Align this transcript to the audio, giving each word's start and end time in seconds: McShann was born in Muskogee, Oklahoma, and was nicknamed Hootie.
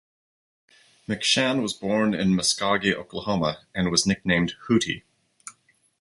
McShann 1.07 1.61
was 1.61 1.73
born 1.75 2.15
in 2.15 2.29
Muskogee, 2.29 2.95
Oklahoma, 2.95 3.67
and 3.75 3.91
was 3.91 4.07
nicknamed 4.07 4.55
Hootie. 4.67 5.03